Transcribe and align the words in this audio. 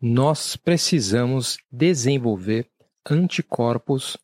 nós 0.00 0.56
precisamos 0.56 1.58
desenvolver 1.70 2.66
anticorpos 3.08 4.16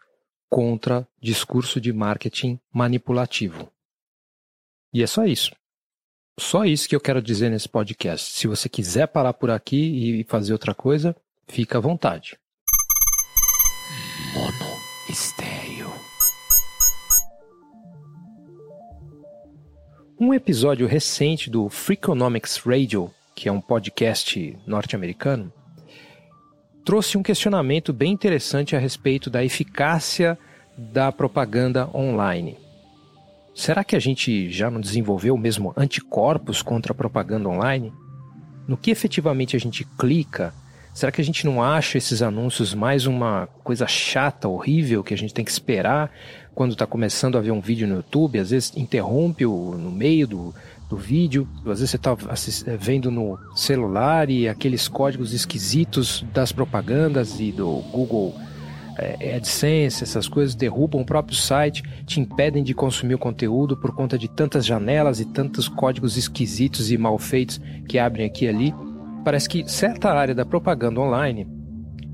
contra 0.49 1.07
discurso 1.21 1.79
de 1.81 1.93
marketing 1.93 2.59
manipulativo. 2.73 3.71
E 4.93 5.03
é 5.03 5.07
só 5.07 5.27
isso. 5.27 5.55
Só 6.39 6.65
isso 6.65 6.89
que 6.89 6.97
eu 6.97 7.01
quero 7.01 7.21
dizer 7.21 7.51
nesse 7.51 7.69
podcast. 7.69 8.33
Se 8.33 8.47
você 8.47 8.69
quiser 8.69 9.07
parar 9.09 9.35
por 9.35 9.51
aqui 9.51 10.21
e 10.21 10.25
fazer 10.25 10.53
outra 10.53 10.75
coisa, 10.75 11.15
fica 11.47 11.77
à 11.77 11.81
vontade. 11.81 12.39
Mono 14.33 14.77
Estéreo. 15.11 15.93
Um 20.19 20.33
episódio 20.33 20.87
recente 20.87 21.51
do 21.51 21.69
Freakonomics 21.69 22.57
Radio, 22.65 23.13
que 23.35 23.49
é 23.49 23.53
um 23.53 23.61
podcast 23.61 24.59
norte-americano, 24.67 25.53
trouxe 26.87 27.19
um 27.19 27.23
questionamento 27.23 27.93
bem 27.93 28.13
interessante 28.13 28.77
a 28.77 28.79
respeito 28.79 29.29
da 29.29 29.45
eficácia 29.45 30.39
da 30.79 31.11
propaganda 31.11 31.91
online. 31.93 32.57
Será 33.53 33.83
que 33.83 33.97
a 33.97 33.99
gente 33.99 34.49
já 34.53 34.71
não 34.71 34.81
desenvolveu 34.81 35.37
mesmo 35.37 35.75
anticorpos 35.77 36.63
contra 36.63 36.93
a 36.93 36.95
propaganda 36.95 37.49
online? 37.49 37.93
No 38.69 38.77
que 38.77 38.93
efetivamente 38.93 39.57
a 39.57 39.59
gente 39.59 39.85
clica? 39.99 40.55
Será 40.95 41.11
que 41.11 41.21
a 41.21 41.25
gente 41.25 41.45
não 41.45 41.61
acha 41.61 41.99
esses 41.99 42.23
anúncios 42.23 42.73
mais 42.73 43.05
uma 43.05 43.49
coisa 43.65 43.89
chata, 43.89 44.49
horrível, 44.49 45.03
que 45.03 45.13
a 45.13 45.19
gente 45.19 45.35
tem 45.35 45.45
que 45.45 45.51
esperar 45.51 46.13
quando 46.55 46.73
está 46.73 46.87
começando 46.87 47.37
a 47.37 47.41
ver 47.41 47.51
um 47.51 47.61
vídeo 47.61 47.89
no 47.89 47.97
YouTube? 47.97 48.39
Às 48.39 48.51
vezes 48.51 48.73
interrompe 48.77 49.45
o, 49.45 49.77
no 49.77 49.91
meio 49.91 50.29
do, 50.29 50.55
do 50.89 50.97
vídeo. 50.97 51.49
Às 51.61 51.81
vezes 51.81 51.91
você 51.91 51.97
está 51.97 52.17
eh, 52.67 52.77
vendo 52.77 53.11
no 53.11 53.39
celular 53.55 54.31
e 54.31 54.49
aqueles 54.49 54.89
códigos 54.89 55.33
esquisitos 55.33 56.25
das 56.33 56.53
propagandas 56.53 57.41
e 57.41 57.53
do 57.53 57.83
Google 57.93 58.35
é, 58.99 59.37
AdSense, 59.37 60.03
essas 60.03 60.27
coisas 60.27 60.55
derrubam 60.55 61.03
o 61.03 61.05
próprio 61.05 61.37
site, 61.37 61.83
te 62.07 62.21
impedem 62.21 62.63
de 62.63 62.73
consumir 62.73 63.15
o 63.15 63.19
conteúdo 63.19 63.77
por 63.77 63.95
conta 63.95 64.17
de 64.17 64.29
tantas 64.29 64.65
janelas 64.65 65.21
e 65.21 65.25
tantos 65.25 65.69
códigos 65.69 66.17
esquisitos 66.17 66.91
e 66.91 66.97
mal 66.97 67.19
feitos 67.19 67.61
que 67.89 67.99
abrem 67.99 68.27
aqui 68.27 68.47
e 68.47 68.49
ali. 68.49 68.75
Parece 69.25 69.49
que 69.49 69.69
certa 69.71 70.11
área 70.11 70.35
da 70.35 70.47
propaganda 70.47 71.01
online 71.01 71.47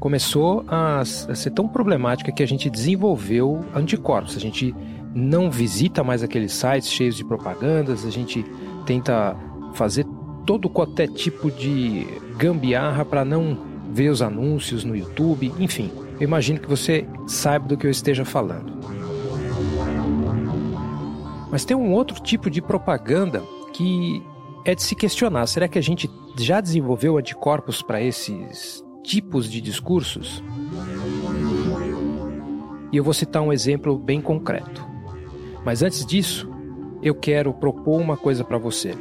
começou 0.00 0.64
a, 0.66 1.00
a 1.00 1.04
ser 1.04 1.50
tão 1.50 1.68
problemática 1.68 2.32
que 2.32 2.42
a 2.42 2.46
gente 2.46 2.68
desenvolveu 2.68 3.64
anticorpos. 3.74 4.36
A 4.36 4.40
gente 4.40 4.74
não 5.14 5.50
visita 5.50 6.02
mais 6.02 6.22
aqueles 6.22 6.52
sites 6.52 6.90
cheios 6.90 7.16
de 7.16 7.24
propagandas, 7.24 8.04
a 8.04 8.10
gente 8.10 8.44
tenta 8.86 9.36
fazer 9.74 10.06
todo 10.46 10.68
qualquer 10.68 11.08
tipo 11.08 11.50
de 11.50 12.06
gambiarra 12.36 13.04
para 13.04 13.24
não 13.24 13.56
ver 13.92 14.08
os 14.08 14.22
anúncios 14.22 14.84
no 14.84 14.96
YouTube, 14.96 15.52
enfim. 15.58 15.90
Eu 16.18 16.24
imagino 16.24 16.60
que 16.60 16.68
você 16.68 17.06
saiba 17.26 17.68
do 17.68 17.76
que 17.76 17.86
eu 17.86 17.90
esteja 17.90 18.24
falando. 18.24 18.72
Mas 21.50 21.64
tem 21.64 21.76
um 21.76 21.92
outro 21.92 22.20
tipo 22.20 22.48
de 22.48 22.62
propaganda 22.62 23.42
que 23.74 24.22
é 24.64 24.74
de 24.74 24.82
se 24.82 24.94
questionar. 24.94 25.46
Será 25.46 25.68
que 25.68 25.78
a 25.78 25.82
gente 25.82 26.10
já 26.38 26.60
desenvolveu 26.60 27.18
anticorpos 27.18 27.82
para 27.82 28.00
esses 28.00 28.82
tipos 29.02 29.50
de 29.50 29.60
discursos? 29.60 30.42
E 32.90 32.96
eu 32.96 33.04
vou 33.04 33.12
citar 33.12 33.42
um 33.42 33.52
exemplo 33.52 33.98
bem 33.98 34.20
concreto. 34.20 34.91
Mas 35.64 35.82
antes 35.82 36.04
disso, 36.04 36.50
eu 37.02 37.14
quero 37.14 37.52
propor 37.52 38.00
uma 38.00 38.16
coisa 38.16 38.44
para 38.44 38.58
você. 38.58 38.94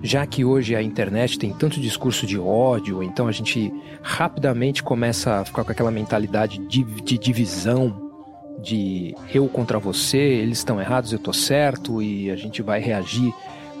Já 0.00 0.24
que 0.26 0.44
hoje 0.44 0.76
a 0.76 0.82
internet 0.82 1.38
tem 1.38 1.52
tanto 1.52 1.80
discurso 1.80 2.24
de 2.24 2.38
ódio, 2.38 3.02
então 3.02 3.26
a 3.26 3.32
gente 3.32 3.72
rapidamente 4.00 4.82
começa 4.82 5.40
a 5.40 5.44
ficar 5.44 5.64
com 5.64 5.72
aquela 5.72 5.90
mentalidade 5.90 6.58
de, 6.68 6.84
de 6.84 7.18
divisão, 7.18 8.12
de 8.62 9.14
eu 9.34 9.48
contra 9.48 9.78
você, 9.78 10.18
eles 10.18 10.58
estão 10.58 10.80
errados, 10.80 11.12
eu 11.12 11.16
estou 11.16 11.34
certo, 11.34 12.00
e 12.00 12.30
a 12.30 12.36
gente 12.36 12.62
vai 12.62 12.80
reagir 12.80 13.32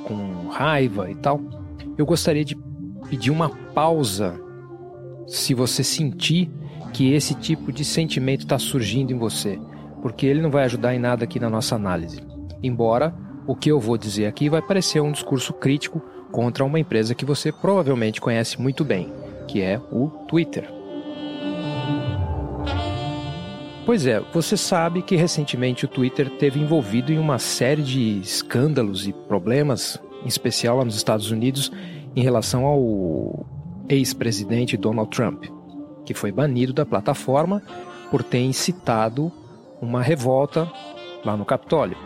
com 0.04 0.48
raiva 0.48 1.08
e 1.10 1.14
tal. 1.14 1.40
Eu 1.96 2.04
gostaria 2.04 2.44
de 2.44 2.56
pedir 3.08 3.30
uma 3.30 3.48
pausa 3.48 4.40
se 5.26 5.54
você 5.54 5.84
sentir 5.84 6.50
que 6.92 7.12
esse 7.12 7.34
tipo 7.34 7.70
de 7.72 7.84
sentimento 7.84 8.40
está 8.40 8.58
surgindo 8.58 9.12
em 9.12 9.18
você 9.18 9.58
porque 10.02 10.26
ele 10.26 10.40
não 10.40 10.50
vai 10.50 10.64
ajudar 10.64 10.94
em 10.94 10.98
nada 10.98 11.24
aqui 11.24 11.38
na 11.38 11.50
nossa 11.50 11.74
análise. 11.74 12.22
Embora 12.62 13.14
o 13.46 13.54
que 13.54 13.70
eu 13.70 13.80
vou 13.80 13.96
dizer 13.96 14.26
aqui 14.26 14.48
vai 14.48 14.60
parecer 14.60 15.00
um 15.00 15.12
discurso 15.12 15.52
crítico 15.52 16.02
contra 16.30 16.64
uma 16.64 16.78
empresa 16.78 17.14
que 17.14 17.24
você 17.24 17.50
provavelmente 17.50 18.20
conhece 18.20 18.60
muito 18.60 18.84
bem, 18.84 19.12
que 19.46 19.62
é 19.62 19.80
o 19.90 20.08
Twitter. 20.28 20.68
Pois 23.86 24.04
é, 24.06 24.20
você 24.34 24.54
sabe 24.54 25.00
que 25.00 25.16
recentemente 25.16 25.86
o 25.86 25.88
Twitter 25.88 26.28
teve 26.36 26.60
envolvido 26.60 27.10
em 27.10 27.18
uma 27.18 27.38
série 27.38 27.82
de 27.82 28.20
escândalos 28.20 29.08
e 29.08 29.14
problemas, 29.14 29.98
em 30.22 30.28
especial 30.28 30.76
lá 30.76 30.84
nos 30.84 30.94
Estados 30.94 31.30
Unidos, 31.30 31.72
em 32.14 32.22
relação 32.22 32.66
ao 32.66 33.46
ex-presidente 33.88 34.76
Donald 34.76 35.08
Trump, 35.08 35.44
que 36.04 36.12
foi 36.12 36.30
banido 36.30 36.74
da 36.74 36.84
plataforma 36.84 37.62
por 38.10 38.22
ter 38.22 38.40
incitado 38.40 39.32
uma 39.80 40.02
revolta 40.02 40.70
lá 41.24 41.36
no 41.36 41.44
Capitólio. 41.44 41.96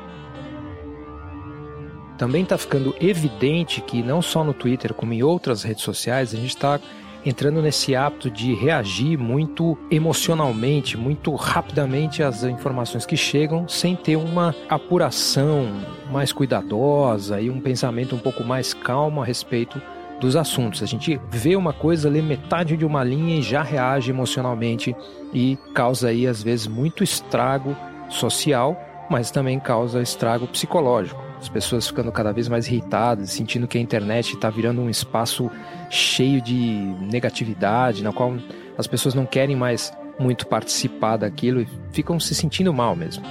Também 2.18 2.42
está 2.42 2.56
ficando 2.56 2.94
evidente 3.00 3.80
que 3.80 4.02
não 4.02 4.22
só 4.22 4.44
no 4.44 4.54
Twitter, 4.54 4.94
como 4.94 5.12
em 5.12 5.22
outras 5.22 5.62
redes 5.62 5.82
sociais, 5.82 6.32
a 6.32 6.36
gente 6.36 6.50
está 6.50 6.78
entrando 7.24 7.62
nesse 7.62 7.94
hábito 7.94 8.30
de 8.30 8.54
reagir 8.54 9.16
muito 9.16 9.78
emocionalmente, 9.90 10.96
muito 10.96 11.34
rapidamente 11.34 12.22
às 12.22 12.42
informações 12.42 13.06
que 13.06 13.16
chegam, 13.16 13.68
sem 13.68 13.94
ter 13.94 14.16
uma 14.16 14.54
apuração 14.68 15.68
mais 16.10 16.32
cuidadosa 16.32 17.40
e 17.40 17.48
um 17.48 17.60
pensamento 17.60 18.14
um 18.14 18.18
pouco 18.18 18.42
mais 18.42 18.74
calmo 18.74 19.22
a 19.22 19.24
respeito 19.24 19.80
dos 20.22 20.36
assuntos. 20.36 20.84
A 20.84 20.86
gente 20.86 21.20
vê 21.28 21.56
uma 21.56 21.72
coisa, 21.72 22.08
lê 22.08 22.22
metade 22.22 22.76
de 22.76 22.86
uma 22.86 23.02
linha 23.02 23.40
e 23.40 23.42
já 23.42 23.60
reage 23.60 24.10
emocionalmente 24.10 24.94
e 25.34 25.58
causa 25.74 26.08
aí 26.08 26.28
às 26.28 26.40
vezes 26.40 26.68
muito 26.68 27.02
estrago 27.02 27.76
social, 28.08 28.80
mas 29.10 29.32
também 29.32 29.58
causa 29.58 30.00
estrago 30.00 30.46
psicológico. 30.46 31.20
As 31.40 31.48
pessoas 31.48 31.88
ficando 31.88 32.12
cada 32.12 32.32
vez 32.32 32.46
mais 32.46 32.68
irritadas, 32.68 33.30
sentindo 33.30 33.66
que 33.66 33.76
a 33.76 33.80
internet 33.80 34.34
está 34.34 34.48
virando 34.48 34.80
um 34.80 34.88
espaço 34.88 35.50
cheio 35.90 36.40
de 36.40 36.54
negatividade, 37.00 38.04
na 38.04 38.12
qual 38.12 38.34
as 38.78 38.86
pessoas 38.86 39.14
não 39.14 39.26
querem 39.26 39.56
mais 39.56 39.92
muito 40.20 40.46
participar 40.46 41.16
daquilo 41.16 41.62
e 41.62 41.68
ficam 41.90 42.20
se 42.20 42.32
sentindo 42.32 42.72
mal 42.72 42.94
mesmo. 42.94 43.24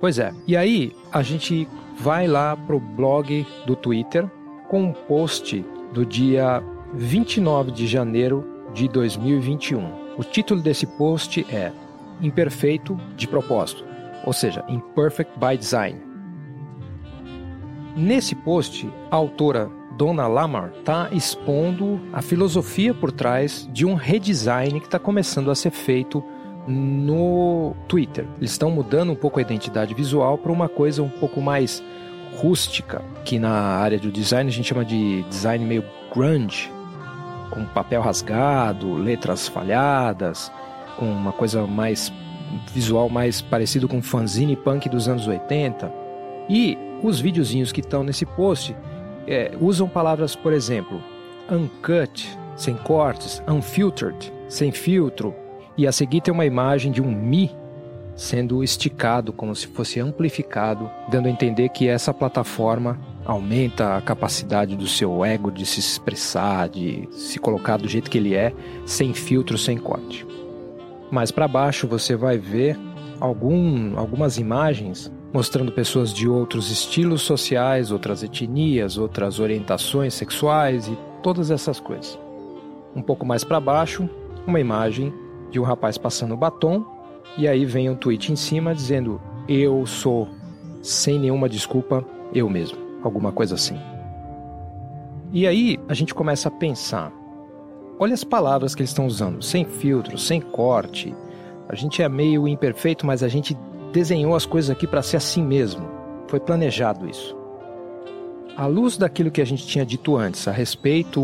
Pois 0.00 0.16
é, 0.20 0.32
e 0.46 0.56
aí 0.56 0.92
a 1.12 1.22
gente 1.22 1.68
vai 1.98 2.28
lá 2.28 2.56
pro 2.56 2.78
blog 2.78 3.44
do 3.66 3.74
Twitter, 3.74 4.30
com 4.70 4.84
um 4.84 4.92
post 4.92 5.66
do 5.92 6.06
dia 6.06 6.62
29 6.94 7.72
de 7.72 7.88
janeiro 7.88 8.46
de 8.72 8.86
2021. 8.86 10.14
O 10.16 10.22
título 10.22 10.62
desse 10.62 10.86
post 10.86 11.44
é 11.52 11.72
Imperfeito 12.22 12.96
de 13.16 13.26
propósito, 13.26 13.84
ou 14.24 14.32
seja, 14.32 14.64
Imperfect 14.68 15.32
by 15.40 15.58
Design. 15.58 16.00
Nesse 17.96 18.36
post, 18.36 18.88
a 19.10 19.16
autora 19.16 19.68
Donna 19.98 20.28
Lamar 20.28 20.72
está 20.78 21.08
expondo 21.10 22.00
a 22.12 22.22
filosofia 22.22 22.94
por 22.94 23.10
trás 23.10 23.68
de 23.72 23.84
um 23.84 23.94
redesign 23.94 24.78
que 24.78 24.86
está 24.86 25.00
começando 25.00 25.50
a 25.50 25.54
ser 25.56 25.72
feito 25.72 26.22
no 26.68 27.74
Twitter. 27.88 28.24
Eles 28.38 28.52
estão 28.52 28.70
mudando 28.70 29.10
um 29.10 29.16
pouco 29.16 29.40
a 29.40 29.42
identidade 29.42 29.94
visual 29.94 30.38
para 30.38 30.52
uma 30.52 30.68
coisa 30.68 31.02
um 31.02 31.08
pouco 31.08 31.40
mais 31.40 31.82
rústica, 32.36 33.02
que 33.24 33.38
na 33.38 33.50
área 33.50 33.98
do 33.98 34.10
design 34.10 34.48
a 34.48 34.52
gente 34.52 34.68
chama 34.68 34.84
de 34.84 35.22
design 35.24 35.64
meio 35.64 35.84
grunge, 36.12 36.72
com 37.50 37.64
papel 37.66 38.00
rasgado, 38.00 38.94
letras 38.94 39.48
falhadas, 39.48 40.50
com 40.96 41.10
uma 41.10 41.32
coisa 41.32 41.66
mais 41.66 42.12
visual 42.72 43.08
mais 43.08 43.40
parecido 43.40 43.86
com 43.88 44.02
fanzine 44.02 44.56
punk 44.56 44.88
dos 44.88 45.08
anos 45.08 45.26
80. 45.26 45.92
E 46.48 46.76
os 47.02 47.20
videozinhos 47.20 47.72
que 47.72 47.80
estão 47.80 48.02
nesse 48.02 48.26
post 48.26 48.76
é, 49.26 49.52
usam 49.60 49.88
palavras, 49.88 50.34
por 50.34 50.52
exemplo, 50.52 51.02
uncut, 51.50 52.38
sem 52.56 52.74
cortes, 52.74 53.42
unfiltered, 53.48 54.32
sem 54.48 54.72
filtro, 54.72 55.34
e 55.76 55.86
a 55.86 55.92
seguir 55.92 56.20
tem 56.20 56.34
uma 56.34 56.44
imagem 56.44 56.90
de 56.92 57.00
um 57.00 57.10
Mi 57.10 57.54
sendo 58.20 58.62
esticado, 58.62 59.32
como 59.32 59.56
se 59.56 59.66
fosse 59.66 59.98
amplificado, 59.98 60.90
dando 61.08 61.26
a 61.26 61.30
entender 61.30 61.70
que 61.70 61.88
essa 61.88 62.12
plataforma 62.12 63.00
aumenta 63.24 63.96
a 63.96 64.02
capacidade 64.02 64.76
do 64.76 64.86
seu 64.86 65.24
ego 65.24 65.50
de 65.50 65.64
se 65.64 65.80
expressar, 65.80 66.68
de 66.68 67.08
se 67.12 67.38
colocar 67.38 67.78
do 67.78 67.88
jeito 67.88 68.10
que 68.10 68.18
ele 68.18 68.34
é, 68.34 68.52
sem 68.84 69.14
filtro, 69.14 69.56
sem 69.56 69.78
corte. 69.78 70.26
Mais 71.10 71.30
para 71.30 71.48
baixo 71.48 71.88
você 71.88 72.14
vai 72.14 72.36
ver 72.36 72.78
algum, 73.18 73.98
algumas 73.98 74.36
imagens 74.36 75.10
mostrando 75.32 75.72
pessoas 75.72 76.12
de 76.12 76.28
outros 76.28 76.70
estilos 76.70 77.22
sociais, 77.22 77.90
outras 77.90 78.22
etnias, 78.22 78.98
outras 78.98 79.40
orientações 79.40 80.12
sexuais 80.12 80.88
e 80.88 80.98
todas 81.22 81.50
essas 81.50 81.80
coisas. 81.80 82.18
Um 82.94 83.00
pouco 83.00 83.24
mais 83.24 83.44
para 83.44 83.58
baixo, 83.60 84.06
uma 84.46 84.60
imagem 84.60 85.10
de 85.50 85.58
um 85.58 85.62
rapaz 85.62 85.96
passando 85.96 86.36
batom 86.36 86.99
e 87.36 87.46
aí 87.46 87.64
vem 87.64 87.88
um 87.88 87.94
tweet 87.94 88.32
em 88.32 88.36
cima 88.36 88.74
dizendo: 88.74 89.20
Eu 89.48 89.86
sou, 89.86 90.28
sem 90.82 91.18
nenhuma 91.18 91.48
desculpa, 91.48 92.04
eu 92.34 92.48
mesmo. 92.48 92.78
Alguma 93.02 93.32
coisa 93.32 93.54
assim. 93.54 93.78
E 95.32 95.46
aí 95.46 95.78
a 95.88 95.94
gente 95.94 96.14
começa 96.14 96.48
a 96.48 96.52
pensar: 96.52 97.12
olha 97.98 98.14
as 98.14 98.24
palavras 98.24 98.74
que 98.74 98.82
eles 98.82 98.90
estão 98.90 99.06
usando, 99.06 99.42
sem 99.42 99.64
filtro, 99.64 100.18
sem 100.18 100.40
corte. 100.40 101.14
A 101.68 101.74
gente 101.74 102.02
é 102.02 102.08
meio 102.08 102.48
imperfeito, 102.48 103.06
mas 103.06 103.22
a 103.22 103.28
gente 103.28 103.56
desenhou 103.92 104.34
as 104.34 104.44
coisas 104.44 104.70
aqui 104.70 104.86
para 104.86 105.02
ser 105.02 105.18
assim 105.18 105.42
mesmo. 105.42 105.88
Foi 106.26 106.40
planejado 106.40 107.08
isso. 107.08 107.36
À 108.56 108.66
luz 108.66 108.96
daquilo 108.96 109.30
que 109.30 109.40
a 109.40 109.44
gente 109.44 109.66
tinha 109.66 109.86
dito 109.86 110.16
antes 110.16 110.46
a 110.48 110.52
respeito 110.52 111.20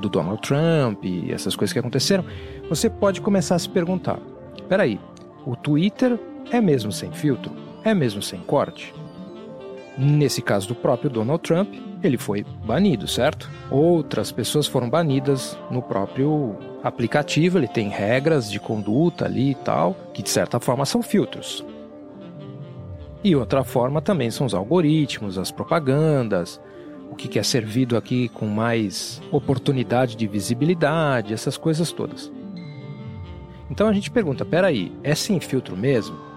do 0.00 0.08
Donald 0.08 0.40
Trump 0.42 1.04
e 1.04 1.32
essas 1.32 1.56
coisas 1.56 1.72
que 1.72 1.78
aconteceram, 1.78 2.24
você 2.68 2.90
pode 2.90 3.20
começar 3.20 3.54
a 3.54 3.58
se 3.58 3.68
perguntar: 3.68 4.18
peraí, 4.68 5.00
o 5.46 5.54
Twitter 5.56 6.18
é 6.50 6.60
mesmo 6.60 6.92
sem 6.92 7.12
filtro? 7.12 7.52
É 7.84 7.94
mesmo 7.94 8.22
sem 8.22 8.40
corte? 8.40 8.94
Nesse 9.96 10.40
caso 10.40 10.68
do 10.68 10.74
próprio 10.74 11.10
Donald 11.10 11.42
Trump, 11.42 11.74
ele 12.02 12.16
foi 12.16 12.44
banido, 12.64 13.08
certo? 13.08 13.50
Outras 13.70 14.30
pessoas 14.30 14.66
foram 14.66 14.88
banidas 14.88 15.58
no 15.70 15.82
próprio 15.82 16.56
aplicativo, 16.82 17.58
ele 17.58 17.66
tem 17.66 17.88
regras 17.88 18.50
de 18.50 18.60
conduta 18.60 19.24
ali 19.24 19.50
e 19.50 19.54
tal, 19.56 19.96
que 20.14 20.22
de 20.22 20.30
certa 20.30 20.60
forma 20.60 20.86
são 20.86 21.02
filtros. 21.02 21.64
E 23.24 23.34
outra 23.34 23.64
forma 23.64 24.00
também 24.00 24.30
são 24.30 24.46
os 24.46 24.54
algoritmos, 24.54 25.36
as 25.36 25.50
propagandas, 25.50 26.60
o 27.10 27.16
que 27.16 27.38
é 27.38 27.42
servido 27.42 27.96
aqui 27.96 28.28
com 28.28 28.46
mais 28.46 29.20
oportunidade 29.32 30.16
de 30.16 30.26
visibilidade, 30.28 31.34
essas 31.34 31.56
coisas 31.56 31.90
todas. 31.90 32.30
Então 33.70 33.88
a 33.88 33.92
gente 33.92 34.10
pergunta: 34.10 34.44
peraí, 34.44 34.92
é 35.02 35.14
sem 35.14 35.40
filtro 35.40 35.76
mesmo? 35.76 36.28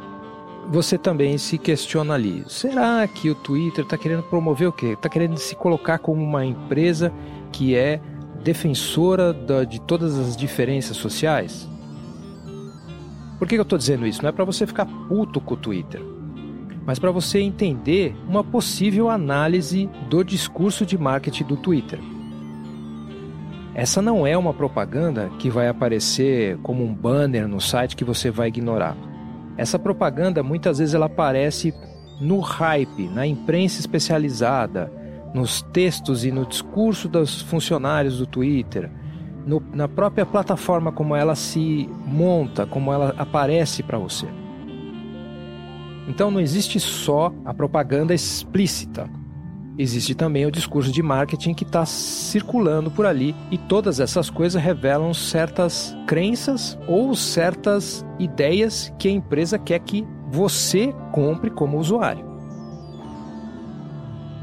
você 0.70 0.98
também 0.98 1.38
se 1.38 1.58
questiona 1.58 2.14
ali: 2.14 2.44
será 2.48 3.08
que 3.08 3.30
o 3.30 3.36
Twitter 3.36 3.84
está 3.84 3.98
querendo 3.98 4.24
promover 4.24 4.68
o 4.68 4.72
quê? 4.72 4.88
Está 4.88 5.10
querendo 5.10 5.38
se 5.38 5.56
colocar 5.56 6.00
como 6.00 6.24
uma 6.24 6.46
empresa 6.46 7.12
que 7.52 7.76
é 7.76 8.00
defensora 8.44 9.34
da, 9.34 9.64
de 9.64 9.80
todas 9.82 10.18
as 10.18 10.36
diferenças 10.36 10.98
sociais? 10.98 11.70
Por 13.38 13.48
que 13.48 13.56
eu 13.56 13.64
estou 13.64 13.78
dizendo 13.78 14.06
isso? 14.06 14.22
Não 14.22 14.30
é 14.30 14.32
para 14.32 14.46
você 14.46 14.68
ficar 14.68 14.86
puto 14.86 15.42
com 15.42 15.56
o 15.56 15.58
Twitter, 15.58 16.02
mas 16.86 17.00
para 17.00 17.12
você 17.12 17.40
entender 17.40 18.16
uma 18.28 18.44
possível 18.44 19.10
análise 19.10 19.90
do 20.10 20.24
discurso 20.24 20.86
de 20.86 20.98
marketing 20.98 21.46
do 21.46 21.58
Twitter. 21.58 22.00
Essa 23.74 24.02
não 24.02 24.28
é 24.28 24.38
uma 24.38 24.54
propaganda 24.54 25.30
que 25.40 25.50
vai 25.50 25.68
aparecer 25.68 26.58
como 26.58 26.84
um 26.84 26.94
banner 26.94 27.48
no 27.48 27.62
site 27.62 27.96
que 27.96 28.04
você 28.04 28.30
vai 28.30 28.50
ignorar. 28.50 28.98
Essa 29.58 29.80
propaganda 29.80 30.44
muitas 30.44 30.80
vezes 30.80 30.94
ela 30.94 31.06
aparece 31.06 31.74
no 32.20 32.40
hype, 32.40 33.08
na 33.08 33.26
imprensa 33.26 33.80
especializada, 33.80 34.92
nos 35.34 35.62
textos 35.62 36.26
e 36.26 36.32
no 36.32 36.46
discurso 36.46 37.08
dos 37.08 37.42
funcionários 37.42 38.18
do 38.18 38.26
Twitter, 38.26 38.92
no, 39.46 39.64
na 39.74 39.88
própria 39.88 40.26
plataforma 40.26 40.92
como 40.92 41.16
ela 41.16 41.36
se 41.36 41.90
monta, 42.06 42.66
como 42.66 42.92
ela 42.92 43.16
aparece 43.18 43.82
para 43.82 43.98
você. 43.98 44.28
Então 46.08 46.30
não 46.30 46.42
existe 46.42 46.80
só 46.80 47.34
a 47.46 47.54
propaganda 47.54 48.14
explícita, 48.14 49.10
existe 49.78 50.14
também 50.14 50.46
o 50.46 50.52
discurso 50.52 50.92
de 50.92 51.02
marketing 51.02 51.54
que 51.54 51.64
está 51.64 51.86
circulando 51.86 52.92
por 52.92 53.06
ali 53.06 53.36
e 53.50 53.58
todas 53.58 54.00
essas 54.00 54.30
coisas 54.30 54.62
revelam 54.62 55.14
certas 55.14 55.96
crenças 56.08 56.78
ou 56.88 57.16
certas 57.16 58.06
ideias 58.20 58.94
que 59.00 59.08
a 59.08 59.12
empresa 59.12 59.58
quer 59.58 59.80
que 59.80 60.06
você 60.30 60.94
compre 61.12 61.50
como 61.50 61.78
usuário. 61.78 62.26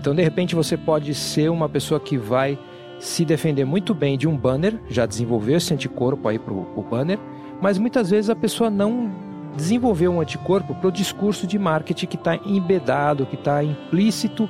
Então, 0.00 0.14
de 0.14 0.22
repente, 0.22 0.54
você 0.54 0.76
pode 0.76 1.12
ser 1.14 1.50
uma 1.50 1.68
pessoa 1.68 1.98
que 1.98 2.16
vai 2.16 2.58
se 3.00 3.24
defender 3.24 3.64
muito 3.64 3.94
bem 3.94 4.16
de 4.16 4.26
um 4.28 4.36
banner, 4.36 4.78
já 4.88 5.06
desenvolveu 5.06 5.56
esse 5.56 5.72
anticorpo 5.72 6.28
aí 6.28 6.38
para 6.38 6.52
o 6.52 6.86
banner, 6.88 7.18
mas 7.60 7.78
muitas 7.78 8.10
vezes 8.10 8.30
a 8.30 8.36
pessoa 8.36 8.70
não 8.70 9.10
desenvolveu 9.56 10.12
um 10.12 10.20
anticorpo 10.20 10.74
para 10.74 10.88
o 10.88 10.92
discurso 10.92 11.46
de 11.46 11.58
marketing 11.58 12.06
que 12.06 12.16
está 12.16 12.36
embedado, 12.46 13.26
que 13.26 13.34
está 13.34 13.62
implícito 13.62 14.48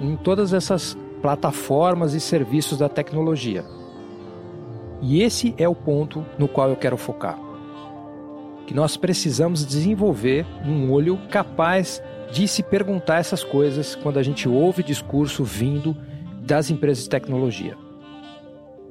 em 0.00 0.16
todas 0.16 0.52
essas 0.52 0.96
plataformas 1.20 2.14
e 2.14 2.20
serviços 2.20 2.78
da 2.78 2.88
tecnologia. 2.88 3.64
E 5.02 5.22
esse 5.22 5.54
é 5.58 5.68
o 5.68 5.74
ponto 5.74 6.24
no 6.38 6.48
qual 6.48 6.68
eu 6.70 6.76
quero 6.76 6.96
focar. 6.96 7.38
Que 8.66 8.74
nós 8.74 8.96
precisamos 8.96 9.64
desenvolver 9.64 10.46
um 10.64 10.90
olho 10.90 11.18
capaz 11.30 12.02
de 12.32 12.46
se 12.46 12.62
perguntar 12.62 13.18
essas 13.18 13.42
coisas 13.42 13.94
quando 13.94 14.18
a 14.18 14.22
gente 14.22 14.48
ouve 14.48 14.82
discurso 14.82 15.42
vindo 15.42 15.96
das 16.40 16.70
empresas 16.70 17.04
de 17.04 17.10
tecnologia. 17.10 17.76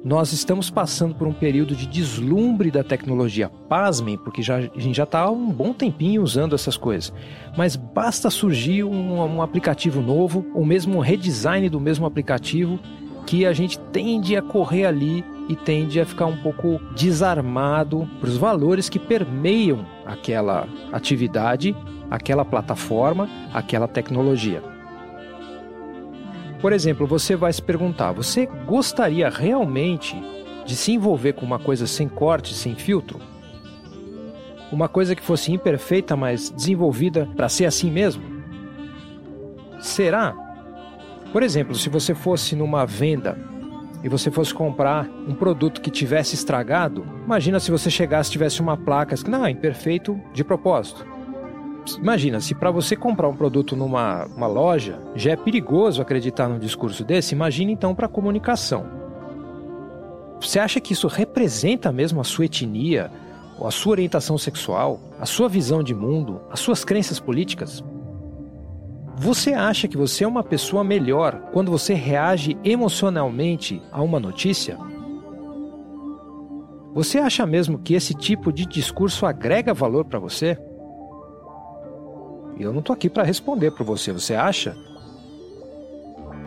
Nós 0.02 0.32
estamos 0.32 0.70
passando 0.70 1.14
por 1.14 1.28
um 1.28 1.32
período 1.32 1.76
de 1.76 1.86
deslumbre 1.86 2.70
da 2.70 2.82
tecnologia. 2.82 3.50
Pasmem, 3.68 4.16
porque 4.16 4.40
já, 4.40 4.56
a 4.56 4.60
gente 4.60 4.96
já 4.96 5.04
está 5.04 5.20
há 5.20 5.30
um 5.30 5.52
bom 5.52 5.74
tempinho 5.74 6.22
usando 6.22 6.54
essas 6.54 6.74
coisas. 6.74 7.12
Mas 7.54 7.76
basta 7.76 8.30
surgir 8.30 8.82
um, 8.82 9.36
um 9.36 9.42
aplicativo 9.42 10.00
novo, 10.00 10.46
ou 10.54 10.64
mesmo 10.64 10.96
um 10.96 11.00
redesign 11.00 11.68
do 11.68 11.78
mesmo 11.78 12.06
aplicativo, 12.06 12.80
que 13.26 13.44
a 13.44 13.52
gente 13.52 13.78
tende 13.78 14.34
a 14.34 14.40
correr 14.40 14.86
ali 14.86 15.22
e 15.50 15.54
tende 15.54 16.00
a 16.00 16.06
ficar 16.06 16.26
um 16.26 16.38
pouco 16.38 16.80
desarmado 16.96 18.08
para 18.20 18.30
os 18.30 18.38
valores 18.38 18.88
que 18.88 18.98
permeiam 18.98 19.84
aquela 20.06 20.66
atividade, 20.90 21.76
aquela 22.10 22.44
plataforma, 22.44 23.28
aquela 23.52 23.86
tecnologia. 23.86 24.69
Por 26.60 26.72
exemplo, 26.72 27.06
você 27.06 27.34
vai 27.34 27.52
se 27.52 27.62
perguntar: 27.62 28.12
você 28.12 28.46
gostaria 28.66 29.28
realmente 29.28 30.16
de 30.64 30.76
se 30.76 30.92
envolver 30.92 31.32
com 31.32 31.46
uma 31.46 31.58
coisa 31.58 31.86
sem 31.86 32.08
corte, 32.08 32.54
sem 32.54 32.74
filtro? 32.74 33.18
Uma 34.70 34.88
coisa 34.88 35.16
que 35.16 35.22
fosse 35.22 35.52
imperfeita, 35.52 36.16
mas 36.16 36.50
desenvolvida 36.50 37.28
para 37.34 37.48
ser 37.48 37.64
assim 37.64 37.90
mesmo? 37.90 38.22
Será? 39.80 40.34
Por 41.32 41.42
exemplo, 41.42 41.74
se 41.74 41.88
você 41.88 42.14
fosse 42.14 42.54
numa 42.54 42.84
venda 42.84 43.36
e 44.02 44.08
você 44.08 44.30
fosse 44.30 44.54
comprar 44.54 45.08
um 45.26 45.34
produto 45.34 45.80
que 45.80 45.90
tivesse 45.90 46.34
estragado, 46.34 47.04
imagina 47.24 47.58
se 47.58 47.70
você 47.70 47.90
chegasse 47.90 48.30
e 48.30 48.32
tivesse 48.32 48.60
uma 48.60 48.76
placa 48.76 49.16
que 49.16 49.30
não, 49.30 49.44
é 49.44 49.50
imperfeito 49.50 50.20
de 50.32 50.44
propósito. 50.44 51.04
Imagina, 51.98 52.40
se 52.40 52.54
para 52.54 52.70
você 52.70 52.94
comprar 52.94 53.28
um 53.28 53.36
produto 53.36 53.74
numa 53.74 54.26
uma 54.26 54.46
loja 54.46 55.00
já 55.14 55.32
é 55.32 55.36
perigoso 55.36 56.02
acreditar 56.02 56.48
num 56.48 56.58
discurso 56.58 57.04
desse, 57.04 57.34
imagine 57.34 57.72
então 57.72 57.94
para 57.94 58.08
comunicação. 58.08 58.86
Você 60.40 60.58
acha 60.58 60.80
que 60.80 60.92
isso 60.92 61.06
representa 61.06 61.92
mesmo 61.92 62.20
a 62.20 62.24
sua 62.24 62.46
etnia, 62.46 63.10
ou 63.58 63.66
a 63.66 63.70
sua 63.70 63.92
orientação 63.92 64.38
sexual, 64.38 64.98
a 65.20 65.26
sua 65.26 65.48
visão 65.48 65.82
de 65.82 65.94
mundo, 65.94 66.40
as 66.50 66.60
suas 66.60 66.82
crenças 66.82 67.20
políticas? 67.20 67.84
Você 69.16 69.52
acha 69.52 69.86
que 69.86 69.98
você 69.98 70.24
é 70.24 70.26
uma 70.28 70.42
pessoa 70.42 70.82
melhor 70.82 71.50
quando 71.52 71.70
você 71.70 71.92
reage 71.92 72.56
emocionalmente 72.64 73.82
a 73.92 74.00
uma 74.00 74.18
notícia? 74.18 74.78
Você 76.94 77.18
acha 77.18 77.44
mesmo 77.44 77.78
que 77.78 77.92
esse 77.92 78.14
tipo 78.14 78.50
de 78.50 78.64
discurso 78.64 79.26
agrega 79.26 79.74
valor 79.74 80.06
para 80.06 80.18
você? 80.18 80.58
Eu 82.62 82.72
não 82.72 82.80
estou 82.80 82.92
aqui 82.92 83.08
para 83.08 83.22
responder 83.22 83.70
para 83.70 83.84
você, 83.84 84.12
você 84.12 84.34
acha? 84.34 84.76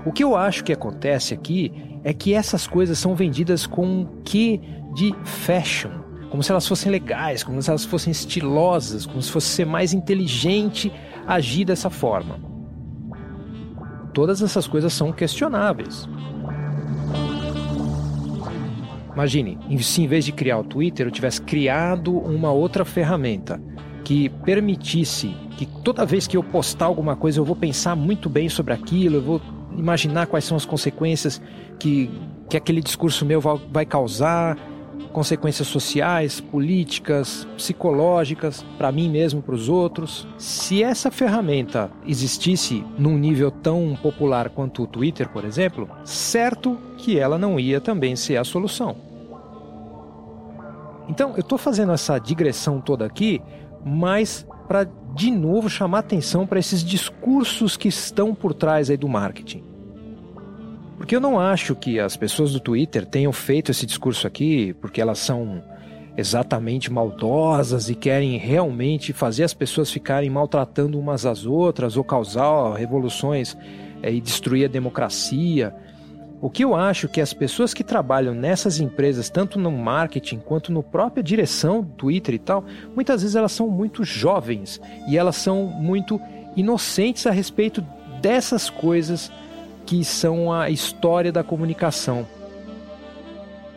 O 0.05 0.12
que 0.12 0.24
eu 0.24 0.36
acho 0.36 0.63
que 0.63 0.72
acontece 0.72 1.34
aqui 1.34 1.72
é 2.03 2.13
que 2.13 2.36
essas 2.36 2.67
coisas 2.67 3.00
são 3.00 3.15
vendidas 3.15 3.65
com 3.65 3.84
um 3.84 4.22
quê 4.24 4.62
de 4.93 5.12
fashion, 5.24 5.89
como 6.29 6.43
se 6.43 6.51
elas 6.51 6.67
fossem 6.67 6.91
legais, 6.91 7.43
como 7.43 7.60
se 7.62 7.70
elas 7.70 7.84
fossem 7.84 8.12
estilosas, 8.12 9.08
como 9.08 9.22
se 9.24 9.32
fosse 9.32 9.48
ser 9.48 9.65
mais 9.65 9.91
inteligente 9.91 10.91
agir 11.25 11.65
dessa 11.65 11.89
forma. 11.89 12.39
Todas 14.13 14.41
essas 14.43 14.67
coisas 14.67 14.93
são 14.93 15.12
questionáveis. 15.12 16.08
Imagine, 19.13 19.58
se 19.82 20.03
em 20.03 20.08
vez 20.08 20.25
de 20.25 20.32
criar 20.32 20.60
o 20.60 20.63
Twitter 20.63 21.08
eu 21.08 21.12
tivesse 21.12 21.41
criado 21.41 22.15
uma 22.15 22.51
outra 22.51 22.86
ferramenta 22.86 23.60
que 24.04 24.30
permitisse 24.30 25.34
que 25.58 25.66
toda 25.66 26.06
vez 26.06 26.28
que 26.28 26.36
eu 26.36 26.44
postar 26.44 26.86
alguma 26.86 27.16
coisa 27.16 27.40
eu 27.40 27.46
vou 27.46 27.56
pensar 27.56 27.96
muito 27.96 28.30
bem 28.30 28.50
sobre 28.50 28.74
aquilo, 28.74 29.16
eu 29.16 29.22
vou 29.22 29.42
imaginar 29.78 30.28
quais 30.28 30.46
são 30.46 30.58
as 30.58 30.66
consequências 30.66 31.42
que, 31.80 32.10
que 32.50 32.58
aquele 32.58 32.82
discurso 32.82 33.26
meu 33.26 33.42
vai, 33.42 33.86
causar, 33.86 34.58
consequências 35.12 35.68
sociais, 35.68 36.40
políticas, 36.40 37.48
psicológicas, 37.56 38.64
para 38.78 38.92
mim 38.92 39.10
mesmo, 39.10 39.42
para 39.42 39.56
os 39.56 39.70
outros. 39.70 40.28
Se 40.38 40.84
essa 40.84 41.12
ferramenta 41.12 41.90
existisse 42.06 42.84
num 42.98 43.18
nível 43.18 43.52
tão 43.52 43.98
popular 44.02 44.50
quanto 44.50 44.84
o 44.84 44.88
Twitter, 44.88 45.30
por 45.30 45.46
exemplo, 45.46 45.88
certo 46.04 46.78
que 46.98 47.18
ela 47.18 47.38
não 47.38 47.60
ia 47.60 47.80
também 47.80 48.16
ser 48.16 48.38
a 48.38 48.44
solução. 48.44 48.96
Então, 51.08 51.32
eu 51.32 51.42
estou 51.42 51.58
fazendo 51.58 51.92
essa 51.92 52.18
digressão 52.18 52.80
toda 52.80 53.06
aqui, 53.06 53.42
mas 53.86 54.46
para 54.68 54.88
de 55.16 55.30
novo 55.30 55.70
chamar 55.70 56.00
atenção 56.00 56.48
para 56.48 56.60
esses 56.60 56.84
discursos 56.84 57.78
que 57.78 57.88
estão 57.88 58.34
por 58.34 58.54
trás 58.54 58.90
aí 58.90 58.98
do 58.98 59.08
marketing. 59.08 59.63
Porque 60.98 61.16
eu 61.16 61.20
não 61.20 61.40
acho 61.40 61.75
que 61.75 62.00
as 62.00 62.16
pessoas 62.16 62.54
do 62.54 62.60
Twitter 62.60 63.06
tenham 63.06 63.34
feito 63.34 63.72
esse 63.72 63.86
discurso 63.86 64.25
aqui 64.25 64.74
porque 64.74 65.02
elas 65.02 65.20
são 65.20 65.62
exatamente 66.16 66.92
maldosas 66.92 67.90
e 67.90 67.96
querem 67.96 68.38
realmente 68.38 69.12
fazer 69.12 69.44
as 69.44 69.54
pessoas 69.54 69.92
ficarem 69.92 70.30
maltratando 70.30 71.00
umas 71.00 71.25
às 71.25 71.46
outras 71.46 71.98
ou 71.98 72.04
causar 72.04 72.74
revoluções 72.75 73.58
é, 74.02 74.13
e 74.13 74.22
destruir 74.22 74.66
a 74.66 74.68
democracia. 74.68 75.74
O 76.44 76.50
que 76.50 76.62
eu 76.62 76.76
acho 76.76 77.08
que 77.08 77.22
as 77.22 77.34
pessoas 77.34 77.74
que 77.74 77.86
trabalham 77.86 78.34
nessas 78.34 78.82
empresas, 78.82 79.30
tanto 79.30 79.58
no 79.58 79.72
marketing 79.72 80.40
quanto 80.40 80.74
no 80.74 80.84
própria 80.84 81.24
direção 81.24 81.82
Twitter 81.82 82.36
e 82.36 82.38
tal, 82.38 82.66
muitas 82.94 83.22
vezes 83.22 83.38
elas 83.38 83.54
são 83.54 83.70
muito 83.70 84.04
jovens 84.04 84.82
e 85.08 85.18
elas 85.18 85.38
são 85.38 85.64
muito 85.64 86.20
inocentes 86.54 87.26
a 87.26 87.32
respeito 87.32 87.82
dessas 88.22 88.70
coisas 88.70 89.32
que 89.86 90.04
são 90.04 90.52
a 90.52 90.70
história 90.70 91.32
da 91.32 91.46
comunicação. 91.46 92.28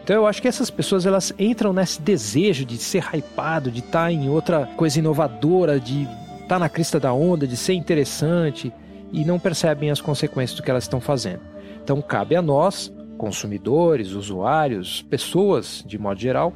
Então 0.02 0.16
eu 0.16 0.26
acho 0.26 0.42
que 0.42 0.48
essas 0.48 0.68
pessoas 0.68 1.06
elas 1.06 1.32
entram 1.38 1.72
nesse 1.72 2.02
desejo 2.02 2.64
de 2.64 2.78
ser 2.78 3.04
hypado, 3.14 3.70
de 3.70 3.78
estar 3.78 4.06
tá 4.06 4.12
em 4.12 4.28
outra 4.28 4.68
coisa 4.76 4.98
inovadora, 4.98 5.78
de 5.78 6.02
estar 6.02 6.48
tá 6.48 6.58
na 6.58 6.68
crista 6.68 6.98
da 6.98 7.12
onda, 7.12 7.46
de 7.46 7.56
ser 7.56 7.74
interessante 7.74 8.72
e 9.12 9.24
não 9.24 9.38
percebem 9.38 9.88
as 9.88 10.00
consequências 10.00 10.58
do 10.58 10.64
que 10.64 10.70
elas 10.72 10.82
estão 10.82 11.00
fazendo. 11.00 11.54
Então 11.86 12.02
cabe 12.02 12.34
a 12.34 12.42
nós, 12.42 12.92
consumidores, 13.16 14.10
usuários, 14.10 15.02
pessoas 15.02 15.84
de 15.86 15.96
modo 15.96 16.18
geral, 16.18 16.52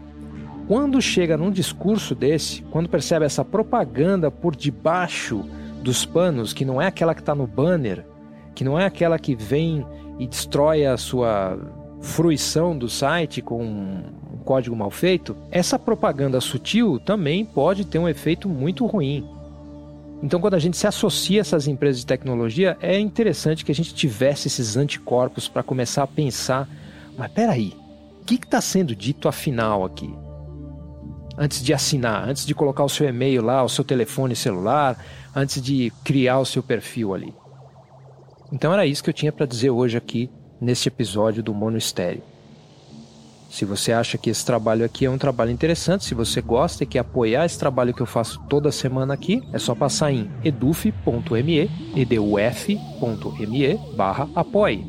quando 0.67 1.01
chega 1.01 1.37
num 1.37 1.53
discurso 1.53 2.17
desse, 2.17 2.63
quando 2.63 2.89
percebe 2.89 3.25
essa 3.25 3.45
propaganda 3.45 4.29
por 4.29 4.57
debaixo 4.57 5.45
dos 5.85 6.05
panos, 6.05 6.53
que 6.53 6.65
não 6.65 6.83
é 6.83 6.89
aquela 6.89 7.15
que 7.15 7.21
está 7.21 7.33
no 7.33 7.47
banner, 7.47 8.05
que 8.57 8.65
não 8.65 8.77
é 8.77 8.85
aquela 8.85 9.21
que 9.21 9.37
vem 9.37 9.87
e 10.19 10.27
destrói 10.27 10.85
a 10.85 10.97
sua 10.97 11.57
fruição 12.01 12.77
do 12.77 12.89
site 12.89 13.41
com 13.41 13.63
um 13.63 14.39
código 14.45 14.75
mal 14.75 14.91
feito, 14.91 15.37
essa 15.53 15.79
propaganda 15.79 16.41
sutil 16.41 16.99
também 16.99 17.45
pode 17.45 17.85
ter 17.85 18.01
um 18.01 18.09
efeito 18.09 18.49
muito 18.49 18.85
ruim. 18.85 19.29
Então, 20.23 20.41
quando 20.41 20.55
a 20.55 20.59
gente 20.59 20.77
se 20.77 20.87
associa 20.87 21.41
a 21.41 21.43
essas 21.43 21.67
empresas 21.67 22.01
de 22.01 22.07
tecnologia, 22.07 22.77
é 22.81 22.99
interessante 22.99 23.65
que 23.65 23.73
a 23.73 23.75
gente 23.75 23.95
tivesse 23.95 24.49
esses 24.49 24.77
anticorpos 24.77 25.49
para 25.49 25.63
começar 25.63 26.03
a 26.03 26.07
pensar: 26.07 26.69
mas 27.17 27.31
peraí, 27.33 27.75
o 28.21 28.25
que 28.25 28.35
está 28.35 28.61
sendo 28.61 28.95
dito 28.95 29.29
afinal 29.29 29.85
aqui? 29.85 30.13
Antes 31.39 31.63
de 31.63 31.73
assinar, 31.73 32.29
antes 32.29 32.45
de 32.45 32.55
colocar 32.55 32.85
o 32.85 32.89
seu 32.89 33.09
e-mail 33.09 33.43
lá, 33.43 33.65
o 33.65 33.69
seu 33.69 33.83
telefone 33.83 34.37
celular, 34.37 35.03
antes 35.35 35.63
de 35.63 35.91
criar 36.05 36.39
o 36.39 36.45
seu 36.45 36.63
perfil 36.63 37.15
ali. 37.15 37.35
Então 38.53 38.73
era 38.73 38.85
isso 38.85 39.03
que 39.03 39.09
eu 39.09 39.15
tinha 39.15 39.33
para 39.33 39.47
dizer 39.47 39.71
hoje 39.71 39.97
aqui 39.97 40.29
neste 40.61 40.89
episódio 40.89 41.43
do 41.43 41.55
Mono 41.55 41.79
Estéreo. 41.79 42.23
Se 43.51 43.65
você 43.65 43.93
acha 43.93 44.17
que 44.17 44.31
esse 44.31 44.47
trabalho 44.47 44.85
aqui 44.85 45.05
é 45.05 45.11
um 45.11 45.19
trabalho 45.19 45.51
interessante, 45.51 46.05
se 46.05 46.15
você 46.15 46.41
gosta 46.41 46.85
e 46.85 46.87
quer 46.87 47.01
apoiar 47.01 47.45
esse 47.45 47.59
trabalho 47.59 47.93
que 47.93 48.01
eu 48.01 48.07
faço 48.07 48.41
toda 48.49 48.71
semana 48.71 49.13
aqui, 49.13 49.43
é 49.53 49.59
só 49.59 49.75
passar 49.75 50.13
em 50.13 50.31
eduf.me, 50.45 51.69
eduf.me 51.97 53.81
barra 53.97 54.29
apoie. 54.37 54.87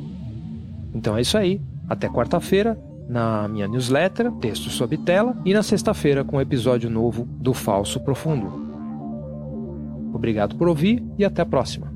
Então 0.94 1.18
é 1.18 1.22
isso 1.22 1.38
aí. 1.38 1.60
Até 1.90 2.08
quarta-feira, 2.08 2.78
na 3.10 3.48
minha 3.48 3.68
newsletter, 3.68 4.32
texto 4.34 4.70
sob 4.70 4.96
tela, 5.00 5.36
e 5.44 5.54
na 5.54 5.64
sexta-feira 5.64 6.24
com 6.24 6.38
um 6.38 6.42
episódio 6.42 6.90
novo 6.90 7.26
do 7.26 7.56
Falso 7.56 8.00
Profundo. 8.00 8.70
Obrigado 10.14 10.56
por 10.56 10.68
ouvir 10.68 11.04
e 11.18 11.26
até 11.26 11.42
a 11.42 11.46
próxima. 11.46 11.92